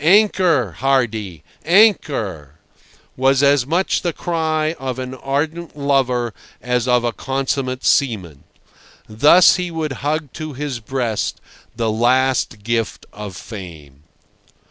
[0.00, 2.54] "Anchor, Hardy—anchor!"
[3.14, 8.44] was as much the cry of an ardent lover as of a consummate seaman.
[9.06, 11.42] Thus he would hug to his breast
[11.76, 14.04] the last gift of Fame.